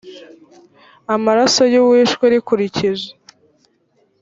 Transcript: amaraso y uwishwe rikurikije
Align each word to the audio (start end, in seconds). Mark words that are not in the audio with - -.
amaraso 1.15 1.61
y 1.73 1.75
uwishwe 1.81 2.25
rikurikije 2.33 3.07